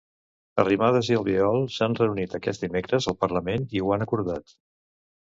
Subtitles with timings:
[0.63, 4.61] Arrimadas i Albiol s'han reunit aquest dimecres al Parlament i ho han acordat.